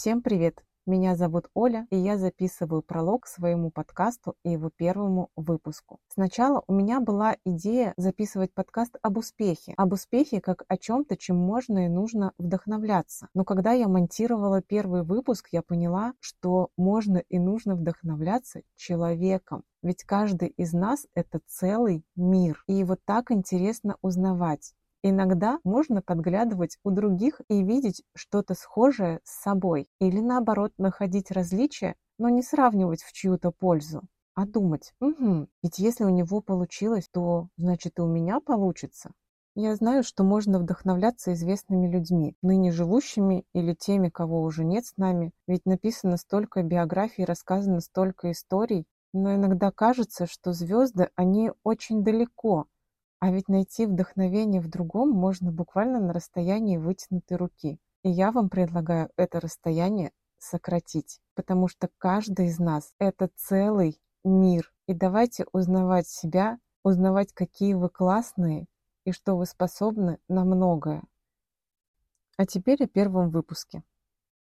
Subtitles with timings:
[0.00, 0.62] Всем привет!
[0.86, 5.98] Меня зовут Оля, и я записываю пролог своему подкасту и его первому выпуску.
[6.06, 9.74] Сначала у меня была идея записывать подкаст об успехе.
[9.76, 13.26] Об успехе как о чем-то, чем можно и нужно вдохновляться.
[13.34, 19.64] Но когда я монтировала первый выпуск, я поняла, что можно и нужно вдохновляться человеком.
[19.82, 22.62] Ведь каждый из нас— это целый мир.
[22.68, 29.42] И вот так интересно узнавать, Иногда можно подглядывать у других и видеть что-то схожее с
[29.42, 34.02] собой, или наоборот находить различия, но не сравнивать в чью-то пользу,
[34.34, 39.12] а думать, угу, ведь если у него получилось, то значит и у меня получится.
[39.54, 44.96] Я знаю, что можно вдохновляться известными людьми, ныне живущими или теми, кого уже нет с
[44.96, 52.04] нами, ведь написано столько биографий, рассказано столько историй, но иногда кажется, что звезды, они очень
[52.04, 52.66] далеко,
[53.20, 57.78] а ведь найти вдохновение в другом можно буквально на расстоянии вытянутой руки.
[58.02, 64.72] И я вам предлагаю это расстояние сократить, потому что каждый из нас— это целый мир.
[64.86, 68.66] И давайте узнавать себя, узнавать, какие вы классные
[69.04, 71.02] и что вы способны на многое.
[72.36, 73.82] А теперь о первом выпуске.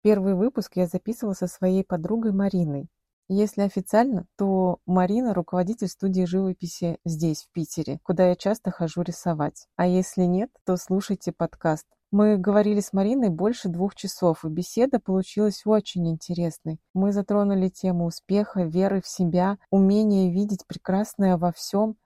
[0.01, 2.89] Первый выпуск я записывала со своей подругой Мариной.
[3.27, 9.67] Если официально, то Марина– руководитель студии живописи здесь, в Питере, куда я часто хожу рисовать.
[9.75, 11.87] А если нет, то слушайте подкаст.
[12.11, 16.79] Мы говорили с Мариной больше двух часов, и беседа получилась очень интересной.
[16.93, 21.97] Мы затронули тему успеха, веры в себя, умения видеть прекрасное во всем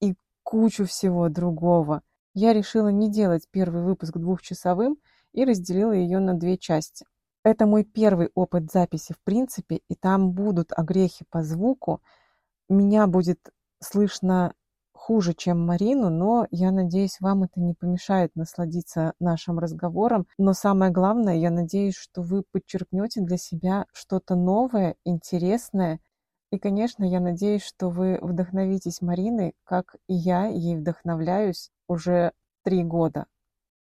[0.00, 2.02] и кучу всего другого.
[2.34, 4.98] Я решила не делать первый выпуск двухчасовым
[5.32, 7.06] и разделила ее на две части.
[7.44, 12.02] Это мой первый опыт записи в принципе, и там будут огрехи по звуку.
[12.68, 13.38] Меня будет
[13.80, 14.54] слышно
[14.92, 20.26] хуже, чем Марину, но я надеюсь, вам это не помешает насладиться нашим разговором.
[20.36, 26.00] Но самое главное, я надеюсь, что вы подчеркнете для себя что-то новое, интересное.
[26.50, 32.82] И, конечно, я надеюсь, что вы вдохновитесь Мариной, как и я ей вдохновляюсь уже три
[32.82, 33.26] года.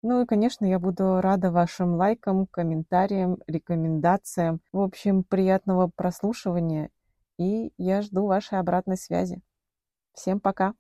[0.02, 4.62] Ну и, конечно, я буду рада вашим лайкам, комментариям, рекомендациям.
[4.72, 6.90] В общем, приятного прослушивания,
[7.38, 9.42] и я жду вашей обратной связи.
[10.14, 10.74] Всем пока!